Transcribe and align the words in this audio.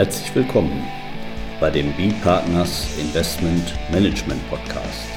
Herzlich 0.00 0.34
willkommen 0.34 0.82
bei 1.60 1.68
dem 1.68 1.92
B-Partners 1.92 2.88
Investment 2.98 3.74
Management 3.92 4.40
Podcast. 4.48 5.10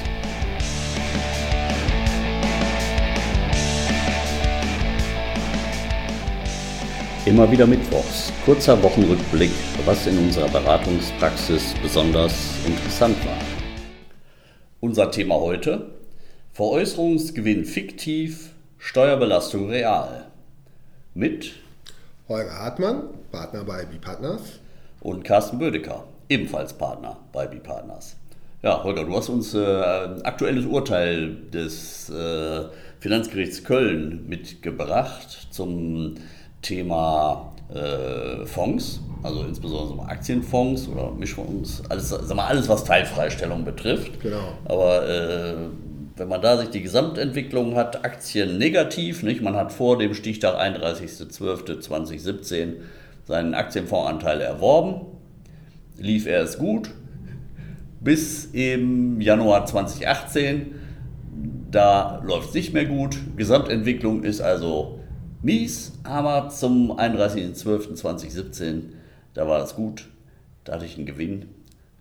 Immer 7.24 7.50
wieder 7.50 7.66
Mittwochs, 7.66 8.30
kurzer 8.44 8.82
Wochenrückblick, 8.82 9.52
was 9.86 10.06
in 10.06 10.18
unserer 10.18 10.50
Beratungspraxis 10.50 11.72
besonders 11.82 12.54
interessant 12.66 13.16
war. 13.24 13.38
Unser 14.80 15.10
Thema 15.10 15.36
heute: 15.36 15.94
Veräußerungsgewinn 16.52 17.64
fiktiv, 17.64 18.50
Steuerbelastung 18.76 19.70
real. 19.70 20.26
Mit 21.14 21.54
Holger 22.28 22.58
Hartmann, 22.58 23.04
Partner 23.32 23.64
bei 23.64 23.86
B-Partners. 23.86 24.60
Und 25.04 25.22
Carsten 25.22 25.58
Bödecker, 25.58 26.04
ebenfalls 26.30 26.72
Partner 26.72 27.18
bei 27.30 27.46
B-Partners. 27.46 28.16
Ja, 28.62 28.82
Holger, 28.82 29.04
du 29.04 29.14
hast 29.14 29.28
uns 29.28 29.52
äh, 29.52 29.58
ein 29.58 30.22
aktuelles 30.22 30.64
Urteil 30.64 31.36
des 31.52 32.08
äh, 32.08 32.62
Finanzgerichts 33.00 33.64
Köln 33.64 34.24
mitgebracht 34.26 35.48
zum 35.50 36.14
Thema 36.62 37.52
äh, 37.68 38.46
Fonds, 38.46 39.02
also 39.22 39.44
insbesondere 39.44 40.08
Aktienfonds 40.08 40.88
oder 40.88 41.10
Mischfonds, 41.10 41.82
alles, 41.90 42.08
sag 42.08 42.34
mal, 42.34 42.46
alles 42.46 42.66
was 42.70 42.84
Teilfreistellung 42.84 43.66
betrifft. 43.66 44.22
Genau. 44.22 44.54
Aber 44.64 45.06
äh, 45.06 45.54
wenn 46.16 46.28
man 46.28 46.40
da 46.40 46.56
sich 46.56 46.70
die 46.70 46.80
Gesamtentwicklung 46.80 47.74
hat, 47.74 48.06
Aktien 48.06 48.56
negativ, 48.56 49.22
nicht? 49.22 49.42
man 49.42 49.54
hat 49.54 49.70
vor 49.70 49.98
dem 49.98 50.14
Stichtag 50.14 50.58
31.12.2017 50.58 52.76
seinen 53.24 53.54
Aktienfondsanteil 53.54 54.40
erworben, 54.40 55.06
lief 55.96 56.26
erst 56.26 56.58
gut, 56.58 56.90
bis 58.00 58.46
im 58.46 59.20
Januar 59.20 59.66
2018, 59.66 60.74
da 61.70 62.20
läuft 62.24 62.50
es 62.50 62.54
nicht 62.54 62.74
mehr 62.74 62.84
gut, 62.84 63.16
Gesamtentwicklung 63.36 64.22
ist 64.24 64.40
also 64.40 65.00
mies, 65.42 65.92
aber 66.04 66.48
zum 66.50 66.92
31.12.2017, 66.92 68.82
da 69.34 69.48
war 69.48 69.62
es 69.62 69.74
gut, 69.74 70.08
da 70.64 70.74
hatte 70.74 70.84
ich 70.86 70.96
einen 70.96 71.06
Gewinn. 71.06 71.46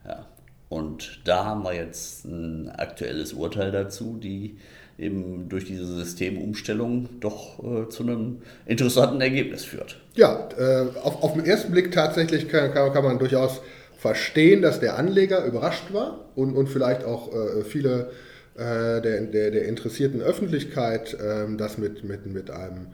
Ja. 0.05 0.25
Und 0.69 1.21
da 1.25 1.45
haben 1.45 1.63
wir 1.63 1.73
jetzt 1.73 2.25
ein 2.25 2.69
aktuelles 2.69 3.33
Urteil 3.33 3.71
dazu, 3.71 4.17
die 4.17 4.57
eben 4.97 5.49
durch 5.49 5.65
diese 5.65 5.85
Systemumstellung 5.85 7.09
doch 7.19 7.59
äh, 7.63 7.89
zu 7.89 8.03
einem 8.03 8.41
interessanten 8.65 9.21
Ergebnis 9.21 9.63
führt. 9.63 9.99
Ja, 10.15 10.49
äh, 10.57 10.85
auf, 11.01 11.23
auf 11.23 11.33
den 11.33 11.45
ersten 11.45 11.71
Blick 11.71 11.91
tatsächlich 11.91 12.47
kann, 12.47 12.71
kann, 12.73 12.93
kann, 12.93 13.03
man 13.03 13.19
durchaus 13.19 13.61
verstehen, 13.97 14.61
dass 14.61 14.79
der 14.79 14.97
Anleger 14.97 15.45
überrascht 15.45 15.93
war 15.93 16.25
und, 16.35 16.55
und 16.55 16.67
vielleicht 16.67 17.03
auch 17.03 17.33
äh, 17.33 17.63
viele 17.63 18.11
äh, 18.55 19.01
der, 19.01 19.21
der, 19.21 19.51
der, 19.51 19.65
interessierten 19.65 20.21
Öffentlichkeit 20.21 21.17
ähm, 21.23 21.57
das 21.57 21.79
mit, 21.79 22.03
mit, 22.03 22.27
mit 22.27 22.51
einem 22.51 22.87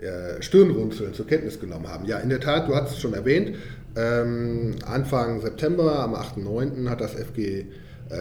äh, 0.00 0.40
Stirnrunzeln 0.42 1.12
zur 1.12 1.26
Kenntnis 1.26 1.60
genommen 1.60 1.88
haben. 1.88 2.06
Ja, 2.06 2.18
in 2.18 2.30
der 2.30 2.40
Tat, 2.40 2.68
du 2.68 2.74
hast 2.74 2.92
es 2.92 3.00
schon 3.00 3.12
erwähnt, 3.12 3.56
ähm, 3.96 4.76
Anfang 4.86 5.40
September, 5.40 6.00
am 6.00 6.14
8.9. 6.14 6.88
hat 6.88 7.00
das 7.00 7.12
FG 7.14 7.66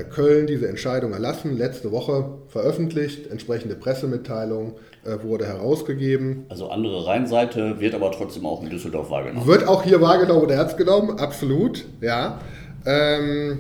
Köln 0.10 0.48
diese 0.48 0.68
Entscheidung 0.68 1.14
erlassen, 1.14 1.58
letzte 1.58 1.92
Woche 1.92 2.26
veröffentlicht, 2.48 3.28
entsprechende 3.30 3.76
Pressemitteilung 3.76 4.76
äh, 5.04 5.22
wurde 5.24 5.46
herausgegeben. 5.46 6.46
Also 6.50 6.70
andere 6.70 7.06
Rheinseite 7.06 7.80
wird 7.80 7.94
aber 7.94 8.12
trotzdem 8.12 8.46
auch 8.46 8.64
in 8.64 8.70
Düsseldorf 8.70 9.10
wahrgenommen. 9.10 9.46
Wird 9.46 9.68
auch 9.68 9.84
hier 9.84 10.02
wahrgenommen 10.02 10.44
und 10.44 10.52
ernst 10.52 10.78
genommen, 10.78 11.20
absolut, 11.20 11.86
ja. 12.02 12.40
Ähm, 12.86 13.60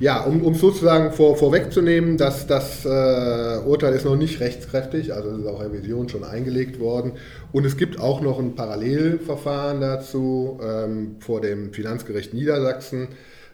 ja, 0.00 0.22
um, 0.24 0.42
um 0.42 0.54
sozusagen 0.54 1.12
vor, 1.12 1.36
vorwegzunehmen, 1.36 2.16
dass 2.16 2.46
das 2.46 2.84
äh, 2.84 3.58
Urteil 3.66 3.94
ist 3.94 4.04
noch 4.04 4.16
nicht 4.16 4.40
rechtskräftig, 4.40 5.12
also 5.12 5.30
es 5.30 5.38
ist 5.40 5.46
auch 5.46 5.60
Revision 5.60 6.08
schon 6.08 6.22
eingelegt 6.22 6.78
worden. 6.78 7.12
Und 7.50 7.66
es 7.66 7.76
gibt 7.76 7.98
auch 7.98 8.20
noch 8.20 8.38
ein 8.38 8.54
Parallelverfahren 8.54 9.80
dazu 9.80 10.60
ähm, 10.62 11.16
vor 11.18 11.40
dem 11.40 11.72
Finanzgericht 11.72 12.32
Niedersachsen, 12.32 13.08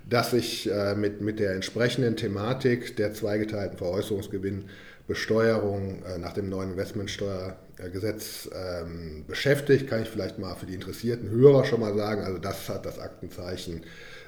das 0.09 0.31
sich 0.33 0.71
äh, 0.71 0.95
mit, 0.95 1.21
mit 1.21 1.41
der 1.41 1.53
entsprechenden 1.53 2.17
Thematik 2.17 2.97
der 2.97 3.13
zweigeteilten 3.15 3.79
Veräußerungsgewinnbesteuerung 3.79 6.03
äh, 6.05 6.19
nach 6.19 6.35
dem 6.35 6.49
neuen 6.49 6.73
Investmentsteuergesetz 6.73 8.51
ähm, 8.53 9.25
beschäftigt. 9.27 9.89
Kann 9.89 10.03
ich 10.03 10.09
vielleicht 10.09 10.39
mal 10.39 10.55
für 10.55 10.67
die 10.67 10.75
interessierten 10.75 11.31
Hörer 11.31 11.65
schon 11.65 11.81
mal 11.81 11.97
sagen. 11.97 12.23
Also 12.23 12.39
das 12.39 12.69
hat 12.69 12.85
das 12.85 12.99
Aktenzeichen 12.99 13.81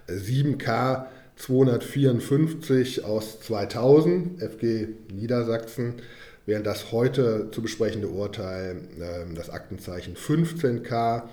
7K 0.08 1.06
254 1.36 3.04
aus 3.04 3.40
2000, 3.40 4.42
FG 4.42 4.88
Niedersachsen, 5.12 5.96
während 6.46 6.66
das 6.66 6.92
heute 6.92 7.50
zu 7.50 7.60
besprechende 7.60 8.08
Urteil 8.08 8.88
äh, 8.98 9.26
das 9.34 9.50
Aktenzeichen 9.50 10.16
15K 10.16 11.24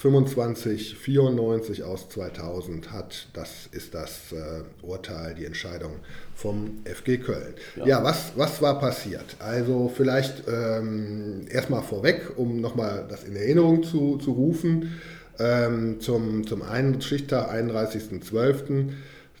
2594 0.00 1.82
aus 1.84 2.08
2000 2.08 2.90
hat. 2.90 3.26
Das 3.34 3.68
ist 3.70 3.94
das 3.94 4.32
äh, 4.32 4.62
Urteil, 4.82 5.34
die 5.34 5.44
Entscheidung 5.44 5.96
vom 6.34 6.78
FG 6.84 7.18
Köln. 7.18 7.54
Ja, 7.76 7.86
ja 7.86 8.04
was, 8.04 8.32
was 8.36 8.62
war 8.62 8.78
passiert? 8.78 9.36
Also 9.40 9.92
vielleicht 9.94 10.44
ähm, 10.48 11.46
erstmal 11.50 11.82
vorweg, 11.82 12.32
um 12.36 12.62
nochmal 12.62 13.04
das 13.10 13.24
in 13.24 13.36
Erinnerung 13.36 13.82
zu, 13.82 14.16
zu 14.16 14.32
rufen. 14.32 15.00
Ähm, 15.38 16.00
zum, 16.00 16.46
zum 16.46 16.62
einen 16.62 17.02
Stichtag 17.02 17.52
31.12. 17.52 18.92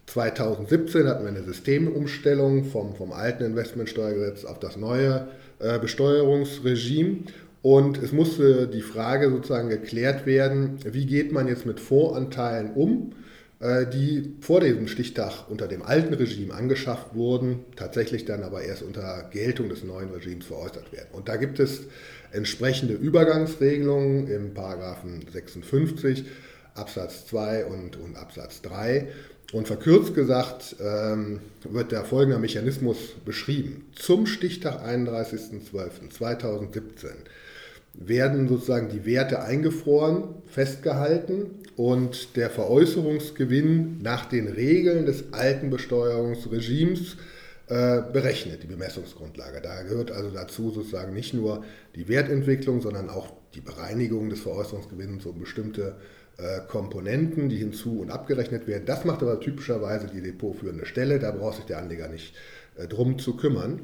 2017 0.06 1.06
hatten 1.06 1.22
wir 1.24 1.30
eine 1.30 1.42
Systemumstellung 1.42 2.64
vom, 2.64 2.94
vom 2.96 3.12
alten 3.12 3.44
Investmentsteuergesetz 3.44 4.44
auf 4.44 4.58
das 4.58 4.76
neue 4.76 5.28
äh, 5.58 5.78
Besteuerungsregime. 5.78 7.20
Und 7.62 8.02
es 8.02 8.12
musste 8.12 8.68
die 8.68 8.80
Frage 8.80 9.30
sozusagen 9.30 9.68
geklärt 9.68 10.24
werden, 10.24 10.78
wie 10.84 11.04
geht 11.04 11.32
man 11.32 11.46
jetzt 11.46 11.66
mit 11.66 11.78
Voranteilen 11.78 12.72
um, 12.72 13.12
äh, 13.60 13.86
die 13.86 14.34
vor 14.40 14.60
diesem 14.60 14.88
Stichtag 14.88 15.50
unter 15.50 15.68
dem 15.68 15.82
alten 15.82 16.14
Regime 16.14 16.54
angeschafft 16.54 17.14
wurden, 17.14 17.66
tatsächlich 17.76 18.24
dann 18.24 18.42
aber 18.42 18.62
erst 18.62 18.82
unter 18.82 19.28
Geltung 19.30 19.68
des 19.68 19.84
neuen 19.84 20.10
Regimes 20.10 20.46
veräußert 20.46 20.90
werden. 20.92 21.08
Und 21.12 21.28
da 21.28 21.36
gibt 21.36 21.60
es 21.60 21.82
entsprechende 22.32 22.94
Übergangsregelungen 22.94 24.26
im 24.28 24.54
Paragraphen 24.54 25.26
56 25.30 26.24
Absatz 26.74 27.26
2 27.26 27.66
und, 27.66 27.98
und 27.98 28.16
Absatz 28.16 28.62
3. 28.62 29.08
Und 29.52 29.66
verkürzt 29.66 30.14
gesagt 30.14 30.76
ähm, 30.80 31.40
wird 31.68 31.92
der 31.92 32.04
folgende 32.04 32.38
Mechanismus 32.38 32.96
beschrieben. 33.24 33.84
Zum 33.96 34.26
Stichtag 34.26 34.86
31.12.2017 34.86 37.08
werden 37.94 38.48
sozusagen 38.48 38.88
die 38.88 39.04
Werte 39.04 39.42
eingefroren, 39.42 40.24
festgehalten 40.46 41.50
und 41.76 42.36
der 42.36 42.50
Veräußerungsgewinn 42.50 44.00
nach 44.02 44.26
den 44.26 44.48
Regeln 44.48 45.06
des 45.06 45.32
alten 45.32 45.70
Besteuerungsregimes 45.70 47.16
äh, 47.68 48.02
berechnet, 48.12 48.62
die 48.62 48.68
Bemessungsgrundlage. 48.68 49.60
Da 49.60 49.82
gehört 49.82 50.10
also 50.10 50.30
dazu 50.30 50.70
sozusagen 50.70 51.12
nicht 51.14 51.34
nur 51.34 51.64
die 51.94 52.08
Wertentwicklung, 52.08 52.80
sondern 52.80 53.10
auch 53.10 53.32
die 53.54 53.60
Bereinigung 53.60 54.28
des 54.28 54.40
Veräußerungsgewinns 54.40 55.26
um 55.26 55.38
bestimmte 55.38 55.96
äh, 56.36 56.60
Komponenten, 56.68 57.48
die 57.48 57.58
hinzu 57.58 58.00
und 58.00 58.10
abgerechnet 58.10 58.66
werden. 58.66 58.86
Das 58.86 59.04
macht 59.04 59.22
aber 59.22 59.40
typischerweise 59.40 60.06
die 60.06 60.22
depotführende 60.22 60.86
Stelle. 60.86 61.18
Da 61.18 61.30
braucht 61.32 61.56
sich 61.56 61.66
der 61.66 61.78
Anleger 61.78 62.08
nicht 62.08 62.34
äh, 62.76 62.86
drum 62.86 63.18
zu 63.18 63.36
kümmern. 63.36 63.82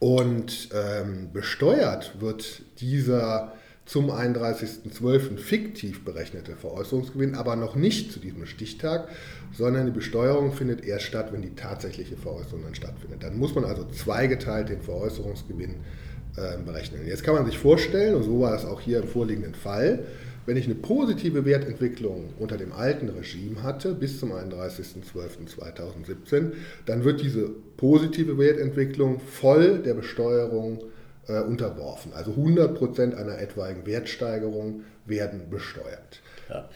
Und 0.00 0.70
ähm, 0.74 1.30
besteuert 1.32 2.20
wird 2.20 2.62
dieser 2.80 3.52
zum 3.88 4.10
31.12. 4.10 5.38
fiktiv 5.38 6.04
berechnete 6.04 6.56
Veräußerungsgewinn, 6.56 7.34
aber 7.34 7.56
noch 7.56 7.74
nicht 7.74 8.12
zu 8.12 8.20
diesem 8.20 8.44
Stichtag, 8.44 9.08
sondern 9.56 9.86
die 9.86 9.92
Besteuerung 9.92 10.52
findet 10.52 10.84
erst 10.84 11.06
statt, 11.06 11.32
wenn 11.32 11.40
die 11.40 11.54
tatsächliche 11.54 12.16
Veräußerung 12.16 12.64
dann 12.64 12.74
stattfindet. 12.74 13.22
Dann 13.22 13.38
muss 13.38 13.54
man 13.54 13.64
also 13.64 13.86
zweigeteilt 13.86 14.68
den 14.68 14.82
Veräußerungsgewinn 14.82 15.76
äh, 16.36 16.58
berechnen. 16.64 17.06
Jetzt 17.06 17.24
kann 17.24 17.34
man 17.34 17.46
sich 17.46 17.56
vorstellen, 17.56 18.14
und 18.14 18.24
so 18.24 18.40
war 18.40 18.54
es 18.54 18.66
auch 18.66 18.80
hier 18.80 19.00
im 19.00 19.08
vorliegenden 19.08 19.54
Fall, 19.54 20.00
wenn 20.48 20.56
ich 20.56 20.64
eine 20.64 20.74
positive 20.76 21.44
Wertentwicklung 21.44 22.32
unter 22.38 22.56
dem 22.56 22.72
alten 22.72 23.10
Regime 23.10 23.62
hatte 23.62 23.92
bis 23.92 24.18
zum 24.18 24.32
31.12.2017, 24.32 26.52
dann 26.86 27.04
wird 27.04 27.20
diese 27.20 27.50
positive 27.76 28.38
Wertentwicklung 28.38 29.20
voll 29.20 29.80
der 29.80 29.92
Besteuerung 29.92 30.84
äh, 31.26 31.40
unterworfen. 31.40 32.14
Also 32.14 32.30
100% 32.30 33.14
einer 33.14 33.38
etwaigen 33.38 33.84
Wertsteigerung 33.84 34.84
werden 35.04 35.50
besteuert. 35.50 36.22
Ja. 36.48 36.70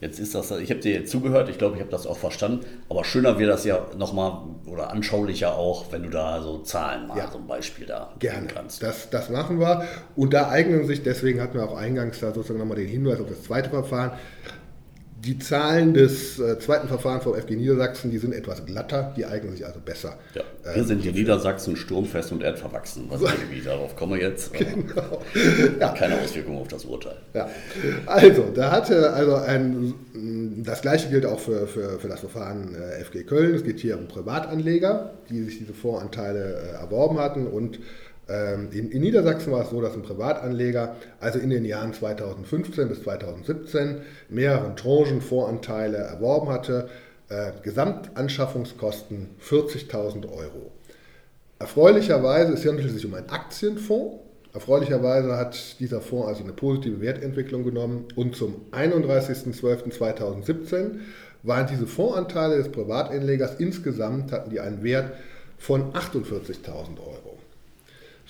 Jetzt 0.00 0.18
ist 0.18 0.34
das, 0.34 0.50
ich 0.52 0.70
habe 0.70 0.80
dir 0.80 0.94
jetzt 0.94 1.10
zugehört, 1.10 1.48
ich 1.48 1.58
glaube, 1.58 1.76
ich 1.76 1.80
habe 1.80 1.90
das 1.90 2.06
auch 2.06 2.16
verstanden, 2.16 2.64
aber 2.88 3.04
schöner 3.04 3.38
wäre 3.38 3.50
das 3.50 3.64
ja 3.64 3.86
nochmal 3.96 4.32
oder 4.66 4.90
anschaulicher 4.90 5.54
auch, 5.54 5.92
wenn 5.92 6.02
du 6.02 6.08
da 6.08 6.40
so 6.42 6.58
Zahlen 6.58 7.06
mal 7.06 7.18
ja, 7.18 7.30
so 7.30 7.38
ein 7.38 7.46
Beispiel 7.46 7.86
da 7.86 8.14
gerne. 8.18 8.46
kannst. 8.46 8.82
Das, 8.82 9.10
das 9.10 9.28
machen 9.28 9.60
wir. 9.60 9.84
Und 10.16 10.32
da 10.32 10.48
eignen 10.48 10.86
sich, 10.86 11.02
deswegen 11.02 11.40
hatten 11.40 11.54
wir 11.54 11.64
auch 11.64 11.76
eingangs 11.76 12.20
da 12.20 12.32
sozusagen 12.32 12.58
nochmal 12.58 12.78
den 12.78 12.88
Hinweis 12.88 13.20
auf 13.20 13.28
das 13.28 13.42
zweite 13.42 13.70
Verfahren, 13.70 14.12
die 15.24 15.38
Zahlen 15.38 15.92
des 15.92 16.38
äh, 16.38 16.58
zweiten 16.58 16.88
Verfahrens 16.88 17.24
vom 17.24 17.34
FG 17.34 17.56
Niedersachsen, 17.56 18.10
die 18.10 18.18
sind 18.18 18.32
etwas 18.32 18.64
glatter, 18.64 19.12
die 19.16 19.26
eignen 19.26 19.52
sich 19.52 19.66
also 19.66 19.80
besser. 19.80 20.16
Ja, 20.34 20.42
wir 20.62 20.76
ähm, 20.76 20.86
sind 20.86 21.04
die 21.04 21.12
Niedersachsen 21.12 21.76
sturmfest 21.76 22.32
und 22.32 22.42
erdverwachsen. 22.42 23.04
Was 23.08 23.20
irgendwie, 23.20 23.60
darauf 23.60 23.96
kommen 23.96 24.14
wir 24.14 24.20
jetzt. 24.20 24.52
Genau. 24.70 25.22
Ja. 25.80 25.92
Keine 25.92 26.20
Auswirkungen 26.20 26.58
auf 26.58 26.68
das 26.68 26.84
Urteil. 26.84 27.16
Ja. 27.34 27.48
Also, 28.06 28.50
da 28.54 28.70
hatte 28.70 29.12
also 29.12 29.34
ein, 29.34 29.94
das 30.64 30.82
gleiche 30.82 31.08
gilt 31.08 31.26
auch 31.26 31.40
für, 31.40 31.66
für, 31.66 31.98
für 31.98 32.08
das 32.08 32.20
Verfahren 32.20 32.74
äh, 32.74 33.02
FG 33.04 33.24
Köln. 33.24 33.54
Es 33.54 33.64
geht 33.64 33.80
hier 33.80 33.98
um 33.98 34.06
Privatanleger, 34.06 35.14
die 35.28 35.42
sich 35.42 35.58
diese 35.58 35.74
Voranteile 35.74 36.54
äh, 36.54 36.80
erworben 36.80 37.18
hatten 37.18 37.46
und 37.46 37.80
in, 38.30 38.90
in, 38.90 39.00
Niedersachsen 39.00 39.52
war 39.52 39.62
es 39.62 39.70
so, 39.70 39.80
dass 39.80 39.94
ein 39.94 40.02
Privatanleger 40.02 40.96
also 41.18 41.38
in 41.38 41.50
den 41.50 41.64
Jahren 41.64 41.92
2015 41.92 42.88
bis 42.88 43.02
2017 43.02 44.02
mehreren 44.28 44.76
Tranchen 44.76 45.20
Voranteile 45.20 45.96
erworben 45.96 46.48
hatte, 46.48 46.88
äh, 47.28 47.52
Gesamtanschaffungskosten 47.62 49.30
40.000 49.40 50.30
Euro. 50.30 50.70
Erfreulicherweise, 51.58 52.54
es 52.54 52.66
handelt 52.66 52.90
sich 52.90 53.04
um 53.04 53.14
einen 53.14 53.30
Aktienfonds. 53.30 54.18
Erfreulicherweise 54.52 55.36
hat 55.36 55.78
dieser 55.78 56.00
Fonds 56.00 56.26
also 56.28 56.42
eine 56.42 56.52
positive 56.52 57.00
Wertentwicklung 57.00 57.62
genommen 57.64 58.06
und 58.16 58.34
zum 58.34 58.62
31.12.2017 58.72 60.98
waren 61.42 61.66
diese 61.66 61.86
Fondsanteile 61.86 62.56
des 62.56 62.72
Privatanlegers 62.72 63.60
insgesamt 63.60 64.32
hatten 64.32 64.50
die 64.50 64.60
einen 64.60 64.82
Wert 64.82 65.12
von 65.58 65.92
48.000 65.92 66.98
Euro. 66.98 67.29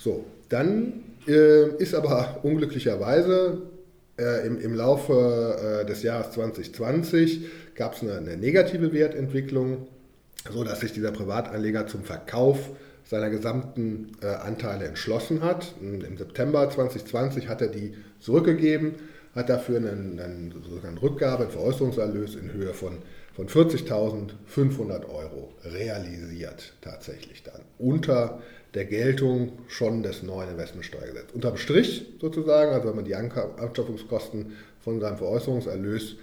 So, 0.03 0.25
dann 0.49 1.05
äh, 1.29 1.77
ist 1.77 1.95
aber 1.95 2.41
unglücklicherweise 2.43 3.61
äh, 4.19 4.47
im, 4.47 4.59
im 4.59 4.75
Laufe 4.75 5.83
äh, 5.83 5.87
des 5.87 6.03
Jahres 6.03 6.31
2020 6.33 7.75
gab 7.75 7.95
es 7.95 8.01
eine, 8.01 8.17
eine, 8.17 8.39
negative 8.39 8.95
Wertentwicklung, 8.95 9.89
sodass 10.51 10.81
sich 10.81 10.95
dieser 10.95 11.13
Privatanleger 11.13 11.87
zum 11.87 12.05
Verkauf 12.05 12.71
seiner 13.05 13.29
gesamten 13.29 14.13
äh, 14.23 14.27
Anteile 14.27 14.87
entschlossen 14.87 15.43
hat. 15.43 15.75
Im 15.83 16.17
September 16.17 16.71
2020 16.71 17.49
hat 17.49 17.61
er 17.61 17.69
die 17.69 17.93
zurückgegeben, 18.21 18.95
hat 19.35 19.51
dafür 19.51 19.77
einen, 19.77 20.19
einen, 20.19 20.51
sozusagen 20.65 20.97
Rückgabe, 20.97 21.43
einen 21.43 21.53
Veräußerungserlös 21.53 22.37
in 22.37 22.55
Höhe 22.55 22.73
von, 22.73 22.99
von 23.35 23.49
40.500 23.49 25.09
Euro 25.11 25.53
realisiert, 25.63 26.73
tatsächlich 26.81 27.43
dann. 27.43 27.61
Unter 27.79 28.41
der 28.75 28.85
Geltung 28.85 29.53
schon 29.69 30.03
des 30.03 30.23
neuen 30.23 30.51
Investmentsteuergesetzes. 30.51 31.35
Unterm 31.35 31.57
Strich 31.57 32.07
sozusagen, 32.21 32.73
also 32.73 32.89
wenn 32.89 32.97
man 32.97 33.05
die 33.05 33.15
Anschaffungskosten 33.15 34.53
von 34.81 35.01
seinem 35.01 35.19
Veräußerungserlös 35.19 36.17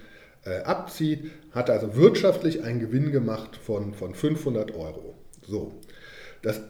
äh, 0.44 0.62
abzieht, 0.62 1.30
hat 1.52 1.68
er 1.68 1.76
also 1.76 1.96
wirtschaftlich 1.96 2.62
einen 2.62 2.80
Gewinn 2.80 3.12
gemacht 3.12 3.56
von, 3.56 3.92
von 3.94 4.14
500 4.14 4.74
Euro. 4.74 5.14
So, 5.46 5.72
das 6.42 6.60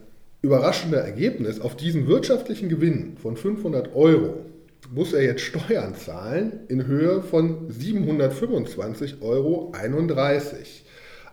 überraschende 0.43 0.99
Ergebnis, 0.99 1.61
auf 1.61 1.77
diesen 1.77 2.07
wirtschaftlichen 2.07 2.69
Gewinn 2.69 3.17
von 3.17 3.37
500 3.37 3.95
Euro 3.95 4.45
muss 4.91 5.13
er 5.13 5.23
jetzt 5.23 5.43
Steuern 5.43 5.95
zahlen 5.95 6.61
in 6.69 6.87
Höhe 6.87 7.23
von 7.23 7.71
725,31 7.71 9.21
Euro. 9.21 9.73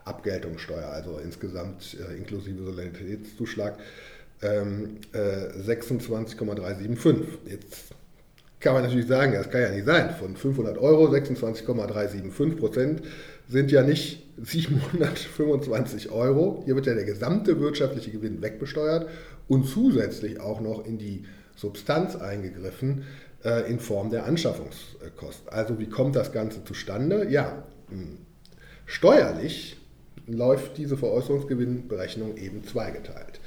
Abgeltungssteuer, 0.04 0.90
also 0.90 1.18
insgesamt 1.18 1.98
äh, 2.00 2.16
inklusive 2.16 2.64
Solidaritätszuschlag 2.64 3.78
ähm, 4.42 4.98
äh, 5.14 5.62
26,375. 5.62 7.28
Jetzt 7.46 7.96
kann 8.60 8.74
man 8.74 8.84
natürlich 8.84 9.08
sagen, 9.08 9.34
das 9.34 9.50
kann 9.50 9.62
ja 9.62 9.70
nicht 9.70 9.86
sein. 9.86 10.16
Von 10.18 10.36
500 10.36 10.78
Euro 10.78 11.10
26,375 11.10 12.60
Prozent 12.60 13.02
sind 13.48 13.72
ja 13.72 13.84
nicht 13.84 14.24
725 14.42 16.10
Euro. 16.10 16.64
Hier 16.66 16.76
wird 16.76 16.88
ja 16.88 16.94
der 16.94 17.06
gesamte 17.06 17.60
wirtschaftliche 17.60 18.12
Gewinn 18.12 18.42
wegbesteuert 18.42 19.08
und 19.48 19.68
zusätzlich 19.68 20.40
auch 20.40 20.62
noch 20.62 20.86
in 20.86 20.98
die 20.98 21.26
Substanz 21.56 22.16
eingegriffen 22.16 23.04
äh, 23.44 23.70
in 23.70 23.80
Form 23.80 24.10
der 24.10 24.26
Anschaffungskosten. 24.26 25.50
Also 25.50 25.80
wie 25.80 25.88
kommt 25.88 26.16
das 26.16 26.32
Ganze 26.32 26.64
zustande? 26.66 27.28
Ja, 27.30 27.64
hm, 27.90 28.18
steuerlich 28.86 29.78
läuft 30.28 30.78
diese 30.78 30.98
Veräußerungsgewinnberechnung 30.98 32.38
eben 32.38 32.64
zweigeteilt. 32.64 33.40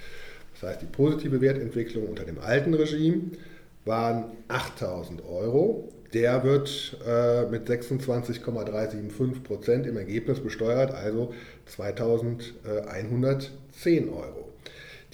Das 0.60 0.70
heißt, 0.70 0.82
die 0.82 0.86
positive 0.86 1.40
Wertentwicklung 1.40 2.08
unter 2.08 2.24
dem 2.24 2.40
alten 2.40 2.74
Regime 2.74 3.30
waren 3.84 4.24
8000 4.48 5.24
Euro. 5.24 5.92
Der 6.12 6.42
wird 6.42 6.98
äh, 7.06 7.46
mit 7.46 7.66
26,375 7.66 9.44
Prozent 9.44 9.86
im 9.86 9.96
Ergebnis 9.96 10.40
besteuert, 10.40 10.92
also 10.94 11.32
2110 11.66 14.08
Euro. 14.08 14.48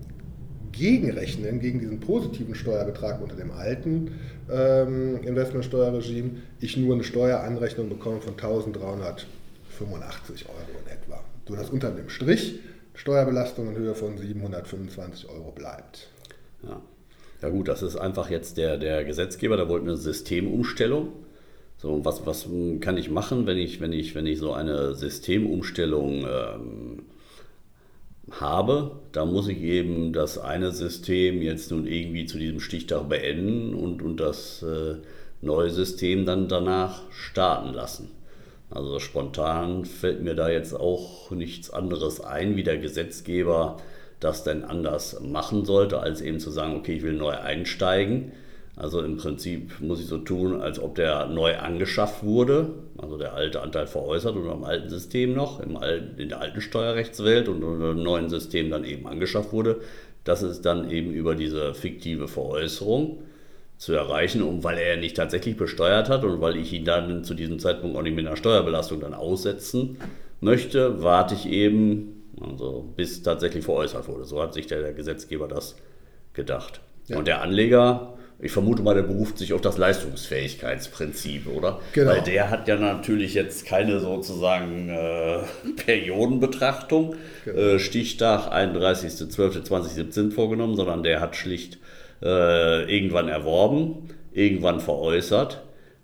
gegenrechnen 0.74 1.60
gegen 1.60 1.80
diesen 1.80 2.00
positiven 2.00 2.56
Steuerbetrag 2.56 3.22
unter 3.22 3.36
dem 3.36 3.52
alten 3.52 4.12
ähm, 4.52 5.20
Investmentsteuerregime, 5.24 6.32
ich 6.60 6.76
nur 6.78 6.96
eine 6.96 7.04
Steueranrechnung 7.04 7.90
bekomme 7.90 8.22
von 8.22 8.36
1.385 8.36 8.80
Euro 8.80 9.20
in 9.80 10.92
etwa. 10.92 11.24
Sodass 11.48 11.70
unter 11.70 11.92
dem 11.92 12.10
Strich 12.10 12.60
Steuerbelastung 12.96 13.70
in 13.70 13.76
Höhe 13.76 13.96
von 13.96 14.18
725 14.18 15.30
Euro 15.30 15.52
bleibt. 15.52 16.10
Ja. 16.64 16.82
ja 17.42 17.50
gut, 17.50 17.68
das 17.68 17.82
ist 17.82 17.96
einfach 17.96 18.30
jetzt 18.30 18.58
der, 18.58 18.78
der 18.78 19.04
Gesetzgeber, 19.04 19.58
der 19.58 19.70
wollte 19.70 19.86
eine 19.86 19.98
Systemumstellung. 19.98 21.10
So, 21.78 22.06
was, 22.06 22.26
was 22.26 22.48
kann 22.80 22.98
ich 22.98 23.10
machen, 23.10 23.46
wenn 23.46 23.58
ich, 23.58 23.82
wenn 23.82 23.92
ich, 23.92 24.16
wenn 24.16 24.26
ich 24.26 24.40
so 24.40 24.54
eine 24.54 24.96
Systemumstellung 24.96 26.26
ähm, 26.26 27.04
habe? 28.32 29.00
Da 29.12 29.26
muss 29.26 29.50
ich 29.50 29.60
eben 29.60 30.14
das 30.14 30.38
eine 30.38 30.72
System 30.72 31.42
jetzt 31.42 31.72
nun 31.72 31.86
irgendwie 31.86 32.26
zu 32.26 32.38
diesem 32.38 32.62
Stichtag 32.62 33.10
beenden 33.10 33.74
und, 33.74 34.02
und 34.02 34.18
das 34.18 34.64
äh, 34.64 34.96
neue 35.42 35.72
System 35.72 36.26
dann 36.26 36.48
danach 36.48 37.02
starten 37.12 37.74
lassen. 37.74 38.12
Also 38.74 39.00
spontan 39.00 39.86
fällt 39.86 40.24
mir 40.24 40.34
da 40.34 40.50
jetzt 40.50 40.74
auch 40.74 41.30
nichts 41.30 41.70
anderes 41.70 42.22
ein, 42.22 42.56
wie 42.56 42.64
der 42.64 42.80
Gesetzgeber 42.80 43.78
das 44.20 44.44
denn 44.44 44.64
anders 44.64 45.20
machen 45.22 45.64
sollte, 45.64 46.00
als 46.00 46.22
eben 46.22 46.40
zu 46.40 46.50
sagen, 46.50 46.76
okay, 46.76 46.96
ich 46.96 47.04
will 47.04 47.14
neu 47.14 47.34
einsteigen. 47.34 48.32
Also 48.76 49.02
im 49.02 49.18
Prinzip 49.18 49.80
muss 49.80 50.00
ich 50.00 50.08
so 50.08 50.18
tun, 50.18 50.60
als 50.60 50.80
ob 50.80 50.96
der 50.96 51.28
neu 51.28 51.56
angeschafft 51.58 52.24
wurde, 52.24 52.72
also 52.98 53.20
der 53.20 53.36
alte 53.36 53.62
Anteil 53.62 53.86
veräußert 53.86 54.36
und 54.36 54.50
im 54.50 54.64
alten 54.64 54.90
System 54.90 55.36
noch, 55.36 55.60
im 55.60 55.78
alten, 55.78 56.20
in 56.20 56.30
der 56.30 56.42
alten 56.42 56.60
Steuerrechtswelt 56.60 57.50
und 57.50 57.62
im 57.62 58.02
neuen 58.02 58.30
System 58.30 58.72
dann 58.72 58.86
eben 58.86 59.06
angeschafft 59.06 59.54
wurde. 59.54 59.82
Das 60.24 60.42
ist 60.42 60.64
dann 60.64 60.90
eben 60.90 61.12
über 61.12 61.36
diese 61.36 61.76
fiktive 61.76 62.28
Veräußerung 62.28 63.20
zu 63.78 63.94
erreichen, 63.94 64.42
und 64.42 64.64
weil 64.64 64.78
er 64.78 64.98
nicht 64.98 65.18
tatsächlich 65.18 65.58
besteuert 65.58 66.10
hat 66.10 66.24
und 66.24 66.40
weil 66.42 66.56
ich 66.56 66.72
ihn 66.74 66.86
dann 66.86 67.24
zu 67.24 67.34
diesem 67.34 67.60
Zeitpunkt 67.60 67.98
auch 67.98 68.02
nicht 68.02 68.16
mit 68.16 68.26
einer 68.26 68.38
Steuerbelastung 68.38 69.02
dann 69.02 69.14
aussetzen 69.14 69.98
möchte, 70.40 71.04
warte 71.04 71.36
ich 71.36 71.48
eben, 71.48 72.24
also 72.40 72.94
bis 72.96 73.24
tatsächlich 73.24 73.66
veräußert 73.66 74.08
wurde. 74.08 74.26
So 74.26 74.42
hat 74.42 74.54
sich 74.54 74.68
der, 74.68 74.82
der 74.82 74.94
Gesetzgeber 74.94 75.48
das 75.48 75.76
gedacht. 76.34 76.82
Ja. 77.08 77.18
Und 77.18 77.28
der 77.28 77.42
Anleger, 77.42 78.14
ich 78.40 78.52
vermute 78.52 78.82
mal, 78.82 78.96
der 78.96 79.04
beruft 79.04 79.38
sich 79.38 79.54
auf 79.54 79.62
das 79.62 79.78
Leistungsfähigkeitsprinzip, 79.78 81.48
oder? 81.48 81.80
Genau. 81.94 82.12
Weil 82.12 82.22
der 82.22 82.50
hat 82.50 82.68
ja 82.68 82.76
natürlich 82.76 83.34
jetzt 83.34 83.66
keine 83.66 84.00
sozusagen 84.00 84.90
äh, 84.90 85.40
Periodenbetrachtung, 85.78 87.16
genau. 87.46 87.58
äh, 87.58 87.80
Stichtag 87.80 88.52
31.12.2017 88.52 90.32
vorgenommen, 90.32 90.76
sondern 90.76 91.04
der 91.04 91.22
hat 91.22 91.36
schlicht 91.36 91.78
äh, 92.24 92.96
irgendwann 92.96 93.28
erworben, 93.28 94.10
irgendwann 94.32 94.80
veräußert 94.80 95.62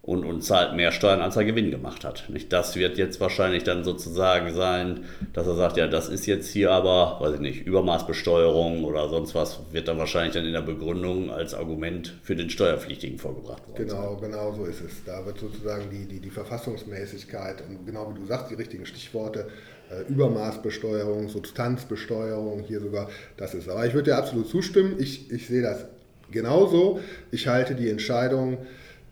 und, 0.10 0.26
und 0.26 0.42
zahlt 0.42 0.76
mehr 0.76 0.92
Steuern, 0.92 1.22
als 1.22 1.36
er 1.36 1.46
Gewinn 1.46 1.70
gemacht 1.70 2.04
hat. 2.04 2.30
Nicht? 2.30 2.52
Das 2.52 2.76
wird 2.76 2.98
jetzt 2.98 3.20
wahrscheinlich 3.20 3.64
dann 3.64 3.84
sozusagen 3.84 4.54
sein, 4.56 5.06
dass 5.34 5.46
er 5.46 5.56
sagt, 5.56 5.78
ja, 5.78 5.88
das 5.88 6.10
ist 6.10 6.26
jetzt 6.26 6.50
hier 6.52 6.72
aber, 6.72 7.18
weiß 7.20 7.36
ich 7.36 7.42
nicht, 7.42 7.68
Übermaßbesteuerung 7.68 8.86
oder 8.86 9.08
sonst 9.10 9.36
was, 9.36 9.60
wird 9.72 9.88
dann 9.88 10.00
wahrscheinlich 10.00 10.34
dann 10.34 10.46
in 10.46 10.54
der 10.54 10.64
Begründung 10.64 11.30
als 11.30 11.54
Argument 11.54 12.16
für 12.24 12.36
den 12.36 12.50
Steuerpflichtigen 12.50 13.20
vorgebracht 13.20 13.68
worden. 13.68 13.88
Genau, 13.88 14.18
sein. 14.20 14.32
genau 14.32 14.54
so 14.54 14.66
ist 14.66 14.82
es. 14.82 15.04
Da 15.06 15.24
wird 15.28 15.38
sozusagen 15.38 15.92
die, 15.92 16.06
die, 16.06 16.20
die 16.20 16.32
Verfassungsmäßigkeit 16.32 17.64
und 17.70 17.86
genau 17.86 18.12
wie 18.12 18.20
du 18.20 18.26
sagst, 18.26 18.50
die 18.50 18.56
richtigen 18.56 18.88
Stichworte, 18.88 19.48
äh, 19.92 20.12
Übermaßbesteuerung, 20.12 21.30
Substanzbesteuerung, 21.30 22.62
hier 22.62 22.80
sogar, 22.80 23.10
das 23.38 23.54
ist. 23.54 23.70
Aber 23.70 23.86
ich 23.86 23.94
würde 23.94 24.12
dir 24.12 24.18
absolut 24.18 24.48
zustimmen, 24.48 24.96
ich, 24.98 25.32
ich 25.32 25.48
sehe 25.48 25.62
das 25.62 25.86
genauso. 26.31 27.00
Ich 27.31 27.48
halte 27.48 27.75
die 27.75 27.89
Entscheidung, 27.89 28.57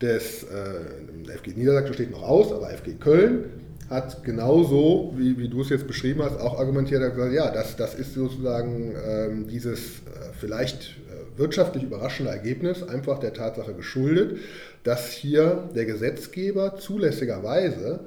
des 0.00 0.44
äh, 0.44 1.36
FG 1.38 1.52
Niedersachsen 1.56 1.94
steht 1.94 2.10
noch 2.10 2.22
aus, 2.22 2.52
aber 2.52 2.68
FG 2.70 2.94
Köln 3.00 3.44
hat 3.90 4.22
genauso, 4.22 5.14
wie, 5.16 5.38
wie 5.38 5.48
du 5.48 5.62
es 5.62 5.70
jetzt 5.70 5.86
beschrieben 5.86 6.22
hast, 6.22 6.38
auch 6.38 6.58
argumentiert, 6.58 7.02
hat 7.02 7.14
gesagt, 7.14 7.32
ja, 7.32 7.50
das, 7.50 7.74
das 7.76 7.94
ist 7.94 8.12
sozusagen 8.14 8.94
ähm, 9.06 9.48
dieses 9.48 9.78
äh, 9.78 10.34
vielleicht 10.38 10.98
äh, 11.08 11.38
wirtschaftlich 11.38 11.84
überraschende 11.84 12.30
Ergebnis 12.30 12.82
einfach 12.82 13.18
der 13.18 13.32
Tatsache 13.32 13.72
geschuldet, 13.72 14.36
dass 14.84 15.10
hier 15.10 15.70
der 15.74 15.86
Gesetzgeber 15.86 16.76
zulässigerweise 16.76 18.00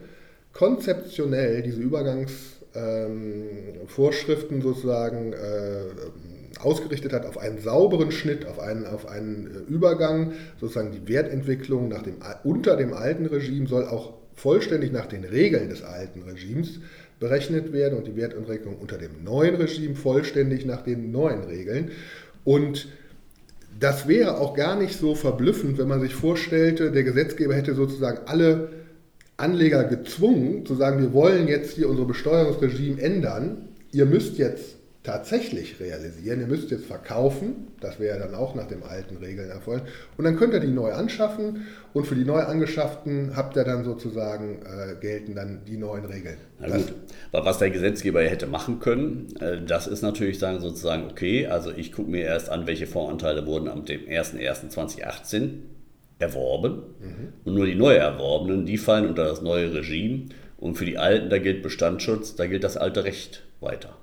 konzeptionell 0.54 1.64
diese 1.64 1.82
Übergangsvorschriften 1.82 4.58
ähm, 4.58 4.62
sozusagen 4.62 5.34
äh, 5.34 5.86
ausgerichtet 6.64 7.14
hat 7.14 7.26
auf 7.26 7.38
einen 7.38 7.60
sauberen 7.60 8.12
Schnitt, 8.12 8.46
auf 8.46 8.60
einen, 8.60 8.86
auf 8.86 9.08
einen 9.08 9.48
äh, 9.48 9.72
Übergang, 9.72 10.34
sozusagen 10.60 10.92
die 10.92 11.08
Wertentwicklung 11.12 11.90
nach 11.90 12.04
dem, 12.04 12.16
unter 12.44 12.76
dem 12.78 12.94
alten 12.94 13.26
Regime 13.26 13.68
soll 13.68 13.86
auch 13.86 14.14
vollständig 14.36 14.92
nach 14.92 15.06
den 15.06 15.24
Regeln 15.24 15.70
des 15.70 15.84
alten 15.84 16.24
Regimes 16.24 16.80
berechnet 17.20 17.72
werden 17.72 17.98
und 17.98 18.08
die 18.08 18.16
Wertentwicklung 18.16 18.78
unter 18.78 18.98
dem 18.98 19.24
neuen 19.24 19.56
Regime 19.56 19.96
vollständig 19.96 20.66
nach 20.66 20.82
den 20.82 21.12
neuen 21.12 21.44
Regeln. 21.44 21.92
Und 22.44 22.88
das 23.80 24.08
wäre 24.08 24.40
auch 24.40 24.56
gar 24.56 24.78
nicht 24.78 24.98
so 24.98 25.16
verblüffend, 25.16 25.78
wenn 25.78 25.88
man 25.88 26.02
sich 26.02 26.16
vorstellte, 26.16 26.92
der 26.92 27.04
Gesetzgeber 27.04 27.54
hätte 27.54 27.76
sozusagen 27.76 28.28
alle 28.28 28.70
Anleger 29.38 29.84
gezwungen 29.86 30.66
zu 30.66 30.76
sagen, 30.76 31.00
wir 31.00 31.14
wollen 31.14 31.48
jetzt 31.48 31.76
hier 31.76 31.90
unser 31.90 32.06
Besteuerungsregime 32.06 33.02
ändern. 33.02 33.70
Ihr 33.92 34.06
müsst 34.06 34.38
jetzt 34.38 34.78
tatsächlich 35.04 35.80
realisieren. 35.80 36.42
Ihr 36.42 36.48
müsst 36.48 36.70
jetzt 36.70 36.86
verkaufen, 36.86 37.68
das 37.80 38.00
wäre 38.00 38.20
dann 38.20 38.36
auch 38.36 38.54
nach 38.54 38.68
den 38.68 38.84
alten 38.84 39.18
Regeln 39.18 39.50
erfolgen. 39.50 39.88
Und 40.16 40.26
dann 40.26 40.36
könnt 40.36 40.54
ihr 40.54 40.60
die 40.60 40.68
neu 40.68 40.92
anschaffen 40.92 41.66
und 41.94 42.06
für 42.06 42.14
die 42.14 42.24
neu 42.24 42.42
angeschafften 42.42 43.36
habt 43.36 43.56
ihr 43.56 43.64
dann 43.64 43.84
sozusagen, 43.84 44.62
äh, 44.62 44.96
gelten 45.02 45.34
dann 45.34 45.62
die 45.66 45.78
neuen 45.78 46.06
Regeln. 46.06 46.38
Na 46.60 46.78
gut, 46.78 46.94
was 47.32 47.58
der 47.58 47.72
Gesetzgeber 47.72 48.22
hätte 48.22 48.46
machen 48.46 48.80
können, 48.80 49.36
äh, 49.40 49.66
das 49.66 49.88
ist 49.88 50.04
natürlich 50.04 50.38
dann 50.38 50.60
sozusagen, 50.60 51.10
okay, 51.10 51.48
also 51.48 51.72
ich 51.72 51.92
gucke 51.92 52.12
mir 52.12 52.24
erst 52.24 52.50
an, 52.50 52.68
welche 52.68 52.86
Voranteile 52.86 53.48
wurden 53.48 53.70
am 53.70 53.82
01.01.2018 53.82 55.50
erworben 56.20 56.84
mhm. 57.00 57.34
und 57.44 57.56
nur 57.56 57.66
die 57.66 57.74
neu 57.74 57.96
erworbenen, 57.96 58.68
die 58.68 58.78
fallen 58.78 59.08
unter 59.08 59.26
das 59.26 59.42
neue 59.42 59.74
Regime 59.74 60.26
und 60.58 60.76
für 60.76 60.86
die 60.86 61.00
alten, 61.00 61.32
da 61.32 61.40
gilt 61.40 61.64
Bestandsschutz, 61.64 62.36
da 62.36 62.46
gilt 62.46 62.64
das 62.64 62.78
alte 62.78 63.04
Recht 63.04 63.42
weiter. 63.62 63.98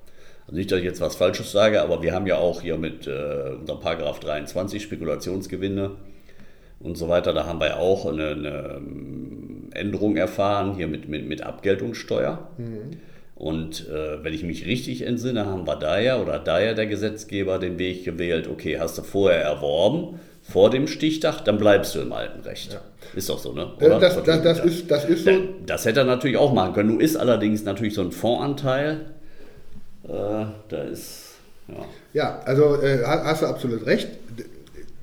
Also 0.49 0.57
nicht, 0.57 0.71
dass 0.71 0.79
ich 0.79 0.85
jetzt 0.85 0.99
was 0.99 1.15
Falsches 1.15 1.51
sage, 1.51 1.79
aber 1.79 2.01
wir 2.01 2.11
haben 2.11 2.25
ja 2.25 2.37
auch 2.37 2.61
hier 2.61 2.77
mit 2.77 3.05
äh, 3.05 3.51
unserem 3.59 3.79
Paragraph 3.81 4.19
23 4.19 4.81
Spekulationsgewinne 4.81 5.91
und 6.79 6.97
so 6.97 7.07
weiter, 7.07 7.33
da 7.33 7.45
haben 7.45 7.59
wir 7.59 7.67
ja 7.67 7.77
auch 7.77 8.07
eine, 8.07 8.29
eine 8.29 8.77
ähm, 8.77 9.69
Änderung 9.75 10.17
erfahren, 10.17 10.73
hier 10.75 10.87
mit, 10.87 11.07
mit, 11.07 11.27
mit 11.27 11.43
Abgeltungssteuer. 11.43 12.47
Mhm. 12.57 12.97
Und 13.35 13.87
äh, 13.89 14.23
wenn 14.23 14.33
ich 14.33 14.41
mich 14.43 14.65
richtig 14.65 15.03
entsinne, 15.03 15.45
haben 15.45 15.67
wir 15.67 15.75
da 15.75 15.99
ja 15.99 16.19
oder 16.19 16.39
da 16.39 16.59
ja 16.59 16.73
der 16.73 16.87
Gesetzgeber 16.87 17.59
den 17.59 17.77
Weg 17.77 18.03
gewählt, 18.03 18.47
okay, 18.47 18.79
hast 18.79 18.97
du 18.97 19.03
vorher 19.03 19.43
erworben, 19.43 20.19
vor 20.41 20.71
dem 20.71 20.87
Stichtag, 20.87 21.41
dann 21.45 21.59
bleibst 21.59 21.93
du 21.93 21.99
im 21.99 22.11
alten 22.11 22.39
Recht. 22.39 22.73
Ja. 22.73 22.81
Ist 23.15 23.29
doch 23.29 23.37
so, 23.37 23.53
ne? 23.53 23.71
Oder? 23.77 23.99
Das, 23.99 24.23
das, 24.23 24.41
das, 24.41 24.59
ist, 24.61 24.89
das 24.89 25.05
ist 25.05 25.25
so. 25.25 25.31
Das 25.67 25.85
hätte 25.85 25.99
er 25.99 26.05
natürlich 26.05 26.37
auch 26.37 26.53
machen 26.53 26.73
können. 26.73 26.89
Nun 26.89 27.01
ist 27.01 27.17
allerdings 27.17 27.65
natürlich 27.65 27.93
so 27.93 28.01
ein 28.01 28.11
Fondsanteil 28.11 28.93
äh, 28.93 29.18
da 30.03 30.83
ist. 30.91 31.35
Ja, 31.67 31.85
ja 32.13 32.41
also 32.45 32.81
äh, 32.81 33.03
hast 33.03 33.41
du 33.41 33.47
absolut 33.47 33.85
recht. 33.85 34.09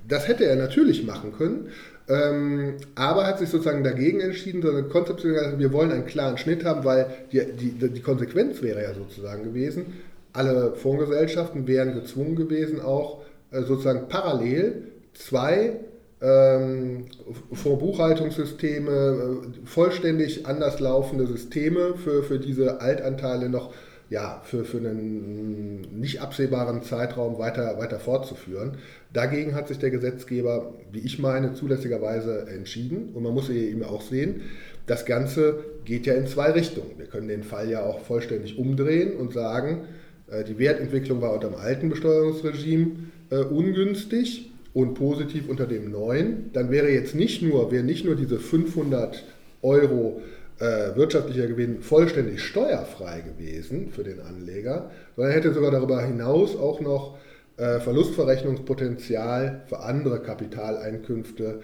Das 0.09 0.29
hätte 0.29 0.45
er 0.45 0.57
natürlich 0.57 1.05
machen 1.05 1.33
können. 1.37 1.69
Ähm, 2.09 2.75
aber 2.95 3.27
hat 3.27 3.41
sich 3.41 3.49
sozusagen 3.49 3.83
dagegen 3.83 4.21
entschieden, 4.21 4.63
sondern 4.63 4.89
konzeptionell 4.89 5.41
gesagt, 5.41 5.59
wir 5.59 5.73
wollen 5.73 5.91
einen 5.91 6.07
klaren 6.07 6.39
Schnitt 6.39 6.65
haben, 6.65 6.85
weil 6.85 7.07
die, 7.33 7.45
die, 7.53 7.89
die 7.89 8.01
Konsequenz 8.01 8.63
wäre 8.63 8.83
ja 8.83 8.95
sozusagen 8.95 9.43
gewesen, 9.43 9.87
alle 10.33 10.75
Fondsgesellschaften 10.75 11.67
wären 11.67 11.95
gezwungen 11.95 12.37
gewesen, 12.37 12.81
auch 12.81 13.23
äh, 13.51 13.63
sozusagen 13.63 14.09
parallel 14.09 14.85
zwei 15.15 15.81
ähm, 16.23 17.07
Fondsbuchhaltungssysteme, 17.53 18.91
äh, 18.93 19.67
vollständig 19.67 20.47
anders 20.47 20.79
laufende 20.79 21.27
Systeme 21.27 21.95
für, 21.97 22.23
für 22.23 22.39
diese 22.39 22.81
Altanteile 22.81 23.49
noch 23.49 23.75
ja, 24.09 24.41
für, 24.45 24.65
für 24.65 24.79
einen 24.79 25.81
nicht 25.99 26.21
absehbaren 26.21 26.83
Zeitraum 26.83 27.39
weiter, 27.39 27.79
weiter 27.79 27.99
fortzuführen. 27.99 28.79
Dagegen 29.13 29.55
hat 29.55 29.69
sich 29.69 29.79
der 29.79 29.91
Gesetzgeber, 29.91 30.75
wie 30.93 31.01
ich 31.01 31.19
meine, 31.19 31.55
zulässigerweise 31.55 32.47
entschieden. 32.49 33.11
Und 33.15 33.25
man 33.25 33.35
muss 33.35 33.51
eben 33.51 33.83
auch 33.83 34.03
sehen, 34.03 34.43
das 34.87 35.05
Ganze 35.05 35.65
geht 35.85 36.07
ja 36.07 36.15
in 36.15 36.29
zwei 36.29 36.53
Richtungen. 36.53 36.93
Wir 36.99 37.07
können 37.07 37.27
den 37.27 37.43
Fall 37.43 37.69
ja 37.69 37.83
auch 37.83 38.01
vollständig 38.01 38.59
umdrehen 38.59 39.17
und 39.17 39.33
sagen, 39.33 39.83
äh, 40.31 40.45
die 40.45 40.59
Wertentwicklung 40.59 41.21
war 41.21 41.33
unter 41.33 41.49
dem 41.49 41.57
alten 41.57 41.89
Besteuerungsregime 41.89 42.91
äh, 43.31 43.39
ungünstig 43.39 44.53
und 44.73 44.95
positiv 44.95 45.49
unter 45.49 45.67
dem 45.67 45.91
neuen. 45.91 46.53
Dann 46.53 46.71
wäre 46.71 46.91
jetzt 46.91 47.17
nicht 47.17 47.43
nur, 47.43 47.73
wäre 47.73 47.83
nicht 47.83 48.05
nur 48.05 48.15
diese 48.15 48.39
500 48.39 49.25
Euro 49.63 50.21
äh, 50.59 50.97
wirtschaftlicher 50.97 51.47
Gewinn 51.47 51.83
vollständig 51.83 52.43
steuerfrei 52.43 53.21
gewesen 53.21 53.91
für 53.91 54.05
den 54.05 54.21
Anleger, 54.21 54.91
sondern 55.15 55.35
hätte 55.35 55.53
sogar 55.53 55.71
darüber 55.71 56.03
hinaus 56.03 56.57
auch 56.57 56.81
noch 56.81 57.19
äh, 57.57 57.81
Verlustverrechnungspotenzial 57.81 59.63
für 59.67 59.81
andere 59.81 60.21
Kapitaleinkünfte 60.21 61.61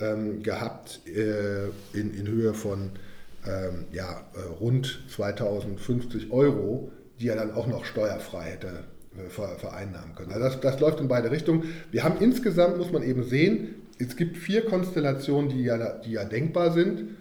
ähm, 0.00 0.42
gehabt 0.42 1.00
äh, 1.06 1.66
in, 1.98 2.14
in 2.14 2.26
Höhe 2.26 2.54
von 2.54 2.90
ähm, 3.46 3.84
ja, 3.92 4.24
äh, 4.34 4.40
rund 4.60 5.04
2050 5.08 6.32
Euro, 6.32 6.90
die 7.20 7.28
er 7.28 7.36
dann 7.36 7.52
auch 7.52 7.66
noch 7.66 7.84
steuerfrei 7.84 8.50
hätte 8.50 8.84
äh, 9.16 9.30
vereinnahmen 9.30 10.14
können. 10.14 10.32
Also 10.32 10.44
das, 10.46 10.60
das 10.60 10.80
läuft 10.80 11.00
in 11.00 11.08
beide 11.08 11.30
Richtungen. 11.30 11.74
Wir 11.90 12.04
haben 12.04 12.16
insgesamt, 12.20 12.76
muss 12.76 12.92
man 12.92 13.02
eben 13.02 13.24
sehen, 13.24 13.76
es 13.98 14.16
gibt 14.16 14.36
vier 14.36 14.66
Konstellationen, 14.66 15.48
die 15.48 15.62
ja, 15.62 15.78
die 16.00 16.12
ja 16.12 16.24
denkbar 16.24 16.72
sind. 16.72 17.16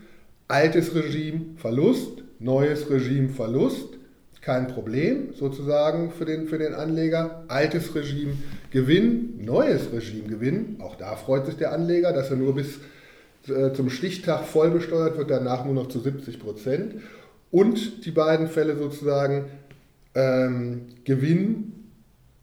Altes 0.47 0.93
Regime 0.93 1.55
Verlust, 1.57 2.23
neues 2.39 2.89
Regime 2.89 3.29
Verlust, 3.29 3.97
kein 4.41 4.67
Problem 4.67 5.33
sozusagen 5.33 6.11
für 6.11 6.25
den, 6.25 6.47
für 6.47 6.59
den 6.59 6.75
Anleger. 6.75 7.45
Altes 7.47 7.95
Regime 7.95 8.33
Gewinn, 8.69 9.43
neues 9.43 9.91
Regime 9.91 10.27
Gewinn, 10.27 10.77
auch 10.81 10.95
da 10.95 11.15
freut 11.15 11.47
sich 11.47 11.55
der 11.55 11.71
Anleger, 11.71 12.13
dass 12.13 12.29
er 12.29 12.35
nur 12.35 12.53
bis 12.53 12.79
äh, 13.47 13.73
zum 13.73 13.89
Stichtag 13.89 14.45
voll 14.45 14.69
besteuert 14.69 15.17
wird, 15.17 15.31
danach 15.31 15.65
nur 15.65 15.73
noch 15.73 15.87
zu 15.87 15.99
70 15.99 16.39
Prozent. 16.39 16.95
Und 17.49 18.05
die 18.05 18.11
beiden 18.11 18.47
Fälle 18.47 18.77
sozusagen 18.77 19.45
ähm, 20.13 20.81
Gewinn 21.05 21.74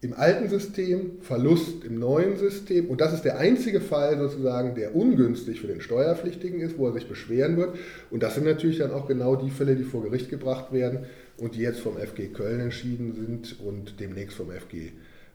im 0.02 0.14
alten 0.14 0.48
System, 0.48 1.20
Verlust 1.20 1.84
im 1.84 1.98
neuen 2.00 2.36
System. 2.36 2.88
Und 2.88 3.00
das 3.00 3.14
ist 3.14 3.24
der 3.24 3.38
einzige 3.38 3.80
Fall 3.80 4.18
sozusagen, 4.18 4.74
der 4.74 4.96
ungünstig 4.96 5.60
für 5.60 5.68
den 5.68 5.80
Steuerpflichtigen 5.80 6.60
ist, 6.60 6.76
wo 6.76 6.88
er 6.88 6.92
sich 6.92 7.08
beschweren 7.08 7.56
wird. 7.56 7.76
Und 8.10 8.24
das 8.24 8.34
sind 8.34 8.44
natürlich 8.44 8.78
dann 8.78 8.90
auch 8.90 9.06
genau 9.06 9.36
die 9.36 9.50
Fälle, 9.50 9.76
die 9.76 9.84
vor 9.84 10.02
Gericht 10.02 10.28
gebracht 10.28 10.72
werden 10.72 11.06
und 11.38 11.54
die 11.54 11.60
jetzt 11.60 11.78
vom 11.78 11.96
FG 11.96 12.32
Köln 12.34 12.60
entschieden 12.60 13.14
sind 13.14 13.60
und 13.60 14.00
demnächst 14.00 14.36
vom 14.36 14.50
FG 14.50 14.90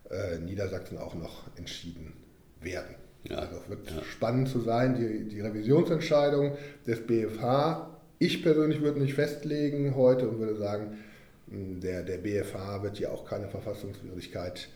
äh, 0.09 0.39
Niedersachsen 0.45 0.97
auch 0.97 1.15
noch 1.15 1.45
entschieden 1.55 2.11
werden. 2.61 2.95
Ja. 3.23 3.37
Also 3.37 3.55
es 3.63 3.69
wird 3.69 3.89
ja. 3.89 4.03
spannend 4.03 4.49
zu 4.49 4.59
sein, 4.59 4.95
die, 4.95 5.29
die 5.29 5.39
Revisionsentscheidung 5.39 6.57
des 6.85 7.07
BFH. 7.07 7.89
Ich 8.19 8.43
persönlich 8.43 8.81
würde 8.81 8.99
mich 8.99 9.13
festlegen 9.13 9.95
heute 9.95 10.27
und 10.27 10.39
würde 10.39 10.57
sagen, 10.57 10.97
der, 11.47 12.03
der 12.03 12.17
BFH 12.17 12.83
wird 12.83 12.99
ja 12.99 13.09
auch 13.09 13.25
keine 13.25 13.47
Verfassungswidrigkeit 13.47 14.69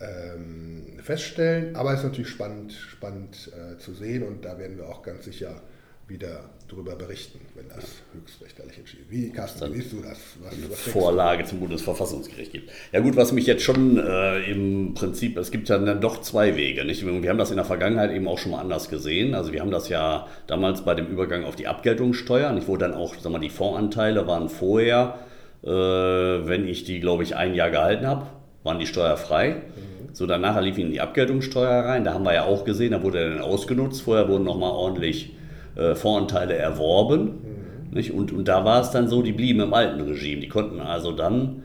ähm, 0.00 0.98
feststellen, 1.02 1.76
aber 1.76 1.92
es 1.92 2.00
ist 2.00 2.04
natürlich 2.04 2.30
spannend, 2.30 2.72
spannend 2.72 3.52
äh, 3.54 3.78
zu 3.78 3.94
sehen 3.94 4.22
und 4.22 4.44
da 4.44 4.58
werden 4.58 4.76
wir 4.76 4.88
auch 4.88 5.02
ganz 5.02 5.24
sicher 5.24 5.62
wieder 6.08 6.50
darüber 6.68 6.96
berichten, 6.96 7.40
wenn 7.54 7.68
das 7.68 8.02
höchstrichterlich 8.12 8.78
entschieden 8.78 9.06
Wie, 9.08 9.30
Carsten, 9.30 9.72
wie 9.72 9.80
siehst 9.80 9.92
du 9.92 10.02
das? 10.02 10.18
Was, 10.42 10.70
was 10.70 10.80
Vorlage 10.80 11.44
zum 11.44 11.60
Bundesverfassungsgericht 11.60 12.52
gibt. 12.52 12.70
Ja 12.92 13.00
gut, 13.00 13.16
was 13.16 13.32
mich 13.32 13.46
jetzt 13.46 13.62
schon 13.62 13.98
äh, 13.98 14.50
im 14.50 14.94
Prinzip, 14.94 15.36
es 15.36 15.50
gibt 15.50 15.68
ja 15.68 15.78
dann 15.78 16.00
doch 16.00 16.20
zwei 16.20 16.56
Wege. 16.56 16.84
Nicht? 16.84 17.04
Wir 17.04 17.30
haben 17.30 17.38
das 17.38 17.50
in 17.50 17.56
der 17.56 17.64
Vergangenheit 17.64 18.10
eben 18.12 18.28
auch 18.28 18.38
schon 18.38 18.52
mal 18.52 18.60
anders 18.60 18.90
gesehen. 18.90 19.34
Also 19.34 19.52
wir 19.52 19.60
haben 19.60 19.70
das 19.70 19.88
ja 19.88 20.26
damals 20.46 20.84
bei 20.84 20.94
dem 20.94 21.06
Übergang 21.06 21.44
auf 21.44 21.56
die 21.56 21.66
Abgeltungssteuer, 21.66 22.52
nicht, 22.52 22.68
wo 22.68 22.76
dann 22.76 22.94
auch, 22.94 23.14
sag 23.18 23.30
mal, 23.32 23.38
die 23.38 23.50
Fondsanteile 23.50 24.26
waren 24.26 24.48
vorher, 24.48 25.18
wenn 25.66 26.68
ich 26.68 26.84
die, 26.84 27.00
glaube 27.00 27.22
ich, 27.22 27.36
ein 27.36 27.54
Jahr 27.54 27.70
gehalten 27.70 28.06
habe, 28.06 28.26
waren 28.64 28.78
die 28.78 28.86
steuerfrei. 28.86 29.50
Mhm. 29.50 30.14
So, 30.14 30.26
danach 30.26 30.60
lief 30.60 30.78
ihnen 30.78 30.90
die 30.90 31.00
Abgeltungssteuer 31.00 31.84
rein. 31.84 32.04
Da 32.04 32.14
haben 32.14 32.24
wir 32.24 32.34
ja 32.34 32.44
auch 32.44 32.64
gesehen, 32.64 32.92
da 32.92 33.02
wurde 33.02 33.20
er 33.20 33.30
dann 33.30 33.40
ausgenutzt. 33.40 34.02
Vorher 34.02 34.28
wurden 34.28 34.44
nochmal 34.44 34.70
ordentlich 34.70 35.34
äh, 35.76 35.94
Voranteile 35.94 36.54
erworben. 36.54 37.24
Mhm. 37.24 37.94
Nicht? 37.94 38.12
Und, 38.12 38.32
und 38.32 38.46
da 38.46 38.64
war 38.64 38.80
es 38.80 38.90
dann 38.90 39.08
so, 39.08 39.22
die 39.22 39.32
blieben 39.32 39.60
im 39.60 39.74
alten 39.74 40.00
Regime. 40.00 40.40
Die 40.40 40.48
konnten 40.48 40.80
also 40.80 41.12
dann, 41.12 41.62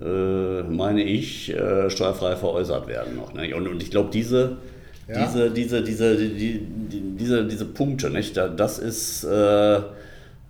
äh, 0.00 0.62
meine 0.62 1.02
ich, 1.02 1.52
äh, 1.52 1.90
steuerfrei 1.90 2.36
veräußert 2.36 2.86
werden 2.86 3.16
noch. 3.16 3.34
Nicht? 3.34 3.54
Und, 3.54 3.66
und 3.68 3.82
ich 3.82 3.90
glaube, 3.90 4.10
diese, 4.12 4.56
ja. 5.08 5.24
diese, 5.24 5.50
diese, 5.50 5.82
diese, 5.82 6.16
die, 6.16 6.60
die, 6.60 7.00
diese, 7.18 7.44
diese 7.44 7.64
Punkte, 7.64 8.10
nicht? 8.10 8.36
das 8.36 8.78
ist... 8.78 9.24
Äh, 9.24 9.80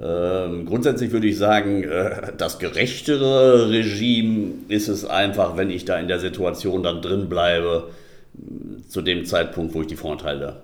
ähm, 0.02 0.66
grundsätzlich 0.66 1.12
würde 1.12 1.28
ich 1.28 1.38
sagen, 1.38 1.85
äh, 1.85 2.32
das 2.37 2.59
gerechtere 2.59 3.71
Regime 3.71 4.54
ist 4.68 4.88
es 4.88 5.04
einfach, 5.04 5.56
wenn 5.56 5.71
ich 5.71 5.85
da 5.85 5.99
in 5.99 6.09
der 6.09 6.18
Situation 6.18 6.82
dann 6.82 7.02
drin 7.02 7.28
bleibe, 7.28 7.88
zu 8.88 9.02
dem 9.02 9.25
Zeitpunkt, 9.26 9.75
wo 9.75 9.82
ich 9.82 9.87
die 9.87 9.97
Vorteile 9.97 10.62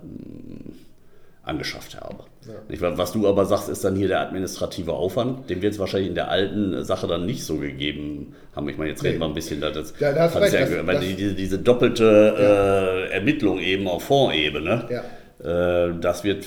angeschafft 1.43 1.99
habe. 1.99 2.23
Ja. 2.69 2.97
Was 2.97 3.11
du 3.11 3.27
aber 3.27 3.45
sagst, 3.45 3.69
ist 3.69 3.83
dann 3.83 3.95
hier 3.95 4.07
der 4.07 4.21
administrative 4.21 4.93
Aufwand. 4.93 5.49
Den 5.49 5.61
wird 5.61 5.73
es 5.73 5.79
wahrscheinlich 5.79 6.09
in 6.09 6.15
der 6.15 6.29
alten 6.29 6.83
Sache 6.83 7.07
dann 7.07 7.25
nicht 7.25 7.43
so 7.43 7.57
gegeben 7.57 8.35
haben. 8.55 8.67
Ich 8.69 8.77
meine, 8.77 8.89
jetzt 8.91 9.03
reden 9.03 9.19
wir 9.19 9.25
ein 9.25 9.33
bisschen, 9.33 9.61
das, 9.61 9.93
ja, 9.99 10.13
das 10.13 10.35
recht, 10.35 10.53
ja, 10.53 10.61
das, 10.61 10.87
weil 10.87 10.95
das, 10.95 11.05
die, 11.05 11.35
diese 11.35 11.59
doppelte 11.59 13.07
äh, 13.09 13.13
Ermittlung 13.13 13.59
eben 13.59 13.87
auf 13.87 14.03
Fondsebene, 14.03 15.03
äh, 15.43 15.99
das 15.99 16.23
wird 16.23 16.45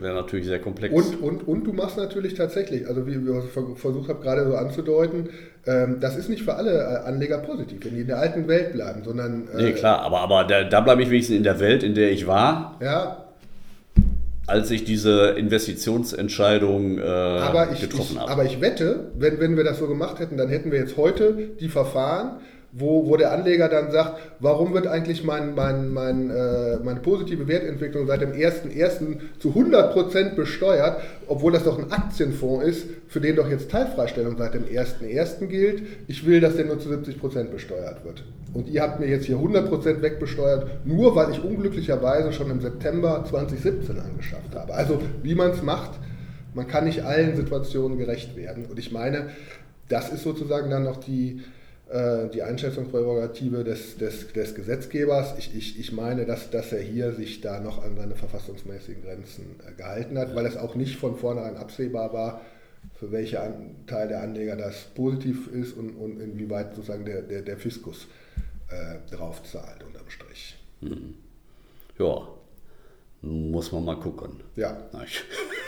wäre 0.00 0.14
natürlich 0.14 0.46
sehr 0.46 0.58
komplex. 0.58 0.94
Und, 0.94 1.22
und, 1.22 1.48
und 1.48 1.64
du 1.64 1.72
machst 1.72 1.96
natürlich 1.96 2.34
tatsächlich, 2.34 2.86
also 2.86 3.06
wie 3.06 3.12
ich 3.12 3.80
versucht 3.80 4.08
habe 4.08 4.22
gerade 4.22 4.46
so 4.46 4.56
anzudeuten, 4.56 5.30
ähm, 5.66 5.98
das 6.00 6.16
ist 6.16 6.28
nicht 6.28 6.42
für 6.42 6.54
alle 6.54 6.72
äh, 6.72 7.08
Anleger 7.08 7.38
positiv, 7.38 7.84
wenn 7.84 7.94
die 7.94 8.00
in 8.02 8.06
der 8.06 8.18
alten 8.18 8.48
Welt 8.48 8.72
bleiben, 8.72 9.02
sondern... 9.04 9.48
Äh, 9.54 9.62
nee, 9.62 9.72
klar, 9.72 10.00
aber, 10.00 10.20
aber 10.20 10.44
da, 10.44 10.64
da 10.64 10.80
bleibe 10.80 11.02
ich 11.02 11.10
wenigstens 11.10 11.36
in 11.36 11.44
der 11.44 11.60
Welt, 11.60 11.82
in 11.82 11.94
der 11.94 12.10
ich 12.10 12.26
war. 12.26 12.78
Ja, 12.82 13.22
als 14.46 14.70
ich 14.70 14.84
diese 14.84 15.30
Investitionsentscheidung 15.30 16.98
äh, 16.98 17.72
ich, 17.72 17.80
getroffen 17.80 18.12
ich, 18.14 18.18
habe. 18.18 18.30
Aber 18.30 18.44
ich 18.44 18.60
wette, 18.60 19.12
wenn, 19.16 19.40
wenn 19.40 19.56
wir 19.56 19.64
das 19.64 19.78
so 19.78 19.86
gemacht 19.86 20.18
hätten, 20.18 20.36
dann 20.36 20.48
hätten 20.48 20.72
wir 20.72 20.78
jetzt 20.78 20.96
heute 20.96 21.50
die 21.60 21.68
Verfahren, 21.68 22.40
wo, 22.72 23.06
wo 23.06 23.18
der 23.18 23.32
Anleger 23.32 23.68
dann 23.68 23.90
sagt, 23.90 24.18
warum 24.40 24.72
wird 24.72 24.86
eigentlich 24.86 25.22
mein, 25.24 25.54
mein, 25.54 25.92
mein, 25.92 26.30
äh, 26.30 26.78
meine 26.82 27.00
positive 27.00 27.46
Wertentwicklung 27.46 28.06
seit 28.06 28.22
dem 28.22 28.32
1.1. 28.32 29.18
zu 29.38 29.50
100% 29.50 30.34
besteuert, 30.34 31.02
obwohl 31.26 31.52
das 31.52 31.64
doch 31.64 31.78
ein 31.78 31.92
Aktienfonds 31.92 32.64
ist, 32.66 32.86
für 33.08 33.20
den 33.20 33.36
doch 33.36 33.48
jetzt 33.50 33.70
Teilfreistellung 33.70 34.38
seit 34.38 34.54
dem 34.54 34.64
1.1. 34.64 35.46
gilt. 35.46 35.82
Ich 36.08 36.26
will, 36.26 36.40
dass 36.40 36.56
der 36.56 36.64
nur 36.64 36.78
zu 36.78 36.88
70% 36.88 37.50
besteuert 37.50 38.04
wird. 38.06 38.24
Und 38.54 38.68
ihr 38.70 38.80
habt 38.80 39.00
mir 39.00 39.06
jetzt 39.06 39.26
hier 39.26 39.36
100% 39.36 40.00
wegbesteuert, 40.00 40.86
nur 40.86 41.14
weil 41.14 41.30
ich 41.30 41.44
unglücklicherweise 41.44 42.32
schon 42.32 42.50
im 42.50 42.62
September 42.62 43.22
2017 43.28 44.00
angeschafft 44.00 44.54
habe. 44.54 44.72
Also 44.72 44.98
wie 45.22 45.34
man 45.34 45.50
es 45.50 45.62
macht, 45.62 45.90
man 46.54 46.66
kann 46.68 46.84
nicht 46.84 47.04
allen 47.04 47.36
Situationen 47.36 47.98
gerecht 47.98 48.34
werden. 48.34 48.64
Und 48.64 48.78
ich 48.78 48.92
meine, 48.92 49.28
das 49.88 50.10
ist 50.10 50.22
sozusagen 50.22 50.70
dann 50.70 50.84
noch 50.84 50.98
die 50.98 51.42
die 52.32 52.42
Einschätzungsprärogative 52.42 53.64
des, 53.64 53.98
des, 53.98 54.32
des 54.32 54.54
Gesetzgebers. 54.54 55.34
Ich, 55.38 55.54
ich, 55.54 55.78
ich 55.78 55.92
meine, 55.92 56.24
dass, 56.24 56.50
dass 56.50 56.72
er 56.72 56.80
hier 56.80 57.12
sich 57.12 57.42
da 57.42 57.60
noch 57.60 57.84
an 57.84 57.96
seine 57.96 58.14
verfassungsmäßigen 58.14 59.02
Grenzen 59.02 59.56
äh, 59.66 59.72
gehalten 59.74 60.16
hat, 60.16 60.34
weil 60.34 60.46
es 60.46 60.56
auch 60.56 60.74
nicht 60.74 60.96
von 60.96 61.16
vornherein 61.16 61.56
absehbar 61.56 62.14
war, 62.14 62.40
für 62.98 63.12
welche 63.12 63.38
Teil 63.86 64.08
der 64.08 64.22
Anleger 64.22 64.56
das 64.56 64.84
positiv 64.94 65.48
ist 65.52 65.76
und, 65.76 65.90
und 65.90 66.18
inwieweit 66.20 66.74
sozusagen 66.74 67.04
der, 67.04 67.22
der, 67.22 67.42
der 67.42 67.58
Fiskus 67.58 68.06
äh, 68.70 69.14
drauf 69.14 69.42
zahlt 69.42 69.84
unterm 69.84 70.08
Strich. 70.08 70.56
Mhm. 70.80 71.14
Ja, 71.98 72.26
muss 73.22 73.70
man 73.72 73.84
mal 73.84 73.96
gucken. 73.96 74.40
Ja. 74.56 74.76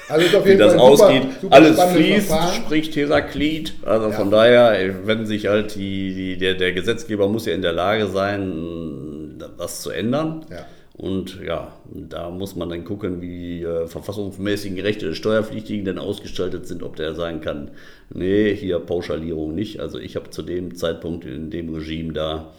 Also 0.06 0.26
Wie 0.44 0.58
das 0.58 0.74
ausgeht. 0.76 1.22
Super 1.40 1.54
Alles 1.54 1.80
fließt, 1.80 2.26
Verfahren. 2.26 2.54
spricht 2.54 2.94
Heraklit. 2.94 3.72
Also 3.86 4.10
ja. 4.10 4.12
von 4.12 4.30
daher, 4.30 4.94
wenn 5.06 5.24
sich 5.24 5.46
halt 5.46 5.76
die, 5.76 6.14
die, 6.14 6.36
der, 6.36 6.56
der 6.56 6.74
Gesetzgeber 6.74 7.26
muss 7.26 7.46
ja 7.46 7.54
in 7.54 7.62
der 7.62 7.72
Lage 7.72 8.08
sein, 8.08 9.42
das 9.56 9.80
zu 9.80 9.88
ändern. 9.88 10.44
Ja. 10.50 10.66
Und 10.96 11.40
ja, 11.42 11.72
da 11.90 12.30
muss 12.30 12.54
man 12.54 12.68
dann 12.68 12.84
gucken, 12.84 13.20
wie 13.20 13.62
äh, 13.62 13.86
verfassungsmäßigen 13.88 14.78
Rechte 14.78 15.06
des 15.06 15.16
Steuerpflichtigen 15.16 15.84
denn 15.84 15.98
ausgestaltet 15.98 16.68
sind, 16.68 16.82
ob 16.82 16.96
der 16.96 17.14
sagen 17.14 17.40
kann, 17.40 17.70
nee, 18.10 18.54
hier 18.54 18.78
Pauschalierung 18.78 19.54
nicht. 19.54 19.80
Also 19.80 19.98
ich 19.98 20.14
habe 20.14 20.30
zu 20.30 20.42
dem 20.42 20.76
Zeitpunkt 20.76 21.24
in 21.24 21.50
dem 21.50 21.74
Regime 21.74 22.12
da 22.12 22.52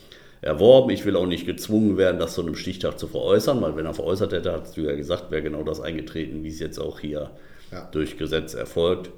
erworben. 0.45 0.91
Ich 0.91 1.05
will 1.05 1.15
auch 1.15 1.25
nicht 1.25 1.45
gezwungen 1.45 1.97
werden, 1.97 2.19
das 2.19 2.35
zu 2.35 2.41
einem 2.41 2.55
Stichtag 2.55 2.99
zu 2.99 3.07
veräußern, 3.07 3.61
weil 3.61 3.75
wenn 3.75 3.85
er 3.85 3.93
veräußert 3.93 4.31
hätte, 4.31 4.53
hast 4.53 4.77
du 4.77 4.81
ja 4.81 4.95
gesagt, 4.95 5.31
wäre 5.31 5.41
genau 5.41 5.63
das 5.63 5.81
eingetreten, 5.81 6.43
wie 6.43 6.49
es 6.49 6.59
jetzt 6.59 6.79
auch 6.79 6.99
hier 6.99 7.31
ja. 7.71 7.89
durch 7.91 8.17
Gesetz 8.17 8.53
erfolgt. 8.53 9.11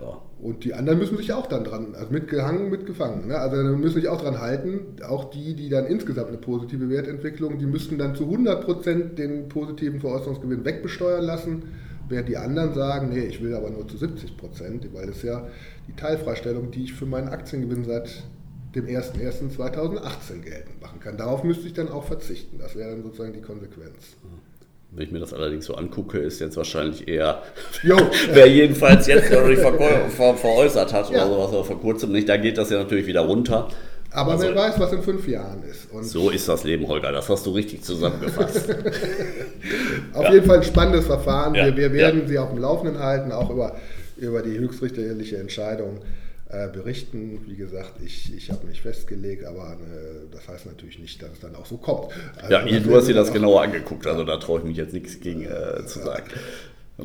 Ja. 0.00 0.20
Und 0.40 0.64
die 0.64 0.74
anderen 0.74 0.98
müssen 0.98 1.16
sich 1.16 1.32
auch 1.32 1.46
dann 1.46 1.64
dran, 1.64 1.94
also 1.94 2.12
mitgehangen, 2.12 2.70
mitgefangen. 2.70 3.28
Ne? 3.28 3.38
Also 3.38 3.56
müssen 3.76 3.94
sich 3.94 4.08
auch 4.08 4.20
dran 4.20 4.40
halten. 4.40 4.96
Auch 5.08 5.30
die, 5.30 5.54
die 5.54 5.68
dann 5.68 5.86
insgesamt 5.86 6.28
eine 6.28 6.38
positive 6.38 6.88
Wertentwicklung, 6.90 7.58
die 7.58 7.66
müssten 7.66 7.98
dann 7.98 8.14
zu 8.14 8.24
100% 8.24 9.14
den 9.14 9.48
positiven 9.48 10.00
Veräußerungsgewinn 10.00 10.64
wegbesteuern 10.64 11.24
lassen. 11.24 11.62
Während 12.08 12.28
die 12.28 12.36
anderen 12.36 12.74
sagen, 12.74 13.10
nee, 13.10 13.26
ich 13.26 13.42
will 13.42 13.54
aber 13.54 13.70
nur 13.70 13.86
zu 13.86 13.96
70% 13.96 14.94
weil 14.94 15.06
das 15.06 15.22
ja 15.22 15.46
die 15.88 15.94
Teilfreistellung, 15.94 16.70
die 16.70 16.84
ich 16.84 16.94
für 16.94 17.06
meinen 17.06 17.28
Aktiengewinn 17.28 17.84
seit 17.84 18.24
dem 18.78 18.86
01.01.2018 18.86 20.40
geltend 20.42 20.80
machen 20.80 21.00
kann. 21.00 21.16
Darauf 21.16 21.44
müsste 21.44 21.66
ich 21.66 21.72
dann 21.72 21.88
auch 21.88 22.04
verzichten. 22.04 22.58
Das 22.58 22.76
wäre 22.76 22.90
dann 22.90 23.02
sozusagen 23.02 23.32
die 23.32 23.40
Konsequenz. 23.40 24.16
Wenn 24.90 25.04
ich 25.04 25.12
mir 25.12 25.18
das 25.18 25.34
allerdings 25.34 25.66
so 25.66 25.74
angucke, 25.74 26.18
ist 26.18 26.40
jetzt 26.40 26.56
wahrscheinlich 26.56 27.08
eher, 27.08 27.42
wer 28.32 28.46
jedenfalls 28.46 29.06
jetzt 29.06 29.30
noch 29.30 29.46
nicht 29.46 29.60
ver 29.60 29.74
ver 30.08 30.34
veräußert 30.34 30.92
hat 30.94 31.10
ja. 31.10 31.26
oder 31.26 31.34
sowas, 31.34 31.52
oder 31.52 31.64
vor 31.64 31.80
kurzem 31.80 32.12
nicht, 32.12 32.28
da 32.28 32.38
geht 32.38 32.56
das 32.56 32.70
ja 32.70 32.78
natürlich 32.78 33.06
wieder 33.06 33.20
runter. 33.20 33.68
Aber 34.10 34.32
also, 34.32 34.44
wer 34.44 34.54
weiß, 34.54 34.80
was 34.80 34.92
in 34.92 35.02
fünf 35.02 35.28
Jahren 35.28 35.62
ist. 35.64 35.90
Und 35.92 36.04
so 36.04 36.30
ist 36.30 36.48
das 36.48 36.64
Leben, 36.64 36.88
Holger. 36.88 37.12
Das 37.12 37.28
hast 37.28 37.44
du 37.44 37.50
richtig 37.50 37.84
zusammengefasst. 37.84 38.70
Auf 40.14 40.24
ja. 40.24 40.32
jeden 40.32 40.46
Fall 40.46 40.58
ein 40.58 40.62
spannendes 40.62 41.06
Verfahren. 41.06 41.54
Ja. 41.54 41.66
Wir, 41.66 41.76
wir, 41.76 41.92
werden 41.92 42.26
Sie 42.26 42.38
auf 42.38 42.48
dem 42.48 42.58
Laufenden 42.58 42.98
halten, 42.98 43.32
auch 43.32 43.50
über, 43.50 43.76
über 44.16 44.40
die 44.40 44.58
höchstrichterliche 44.58 45.36
Entscheidung 45.36 46.00
äh, 46.50 46.68
berichten. 46.68 47.40
Wie 47.46 47.56
gesagt, 47.56 47.94
ich, 48.04 48.34
ich 48.34 48.50
habe 48.50 48.66
mich 48.66 48.80
festgelegt, 48.80 49.44
aber 49.44 49.72
äh, 49.74 50.26
das 50.32 50.48
heißt 50.48 50.66
natürlich 50.66 50.98
nicht, 50.98 51.22
dass 51.22 51.32
es 51.32 51.40
dann 51.40 51.54
auch 51.54 51.66
so 51.66 51.76
kommt. 51.76 52.12
Also, 52.36 52.52
ja, 52.52 52.80
du 52.80 52.96
hast 52.96 53.06
dir 53.06 53.14
das 53.14 53.32
genauer 53.32 53.62
angeguckt, 53.62 54.06
also 54.06 54.24
da 54.24 54.36
traue 54.38 54.60
ich 54.60 54.64
mich 54.64 54.76
jetzt 54.76 54.92
nichts 54.94 55.20
gegen 55.20 55.44
äh, 55.44 55.84
zu 55.86 56.00
sagen. 56.00 56.24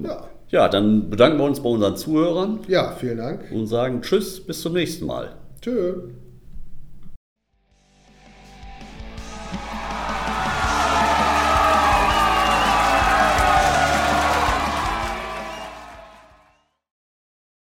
Ja. 0.01 0.27
ja, 0.49 0.69
dann 0.69 1.09
bedanken 1.09 1.37
wir 1.37 1.45
uns 1.45 1.61
bei 1.61 1.69
unseren 1.69 1.95
Zuhörern. 1.97 2.61
Ja, 2.67 2.95
vielen 2.95 3.17
Dank. 3.17 3.51
Und 3.51 3.67
sagen 3.67 4.01
Tschüss, 4.01 4.39
bis 4.39 4.61
zum 4.61 4.73
nächsten 4.73 5.05
Mal. 5.05 5.35
Tschüss. 5.61 5.95